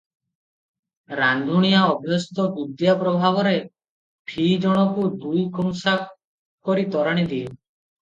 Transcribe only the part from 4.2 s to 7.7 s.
Fee ଜଣକୁ ଦୁଇ କଂସା କରି ତୋରାଣି ଦିଏ।